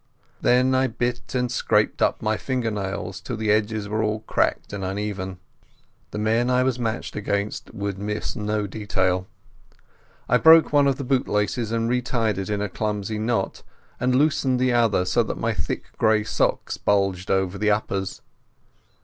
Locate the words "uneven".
4.83-5.37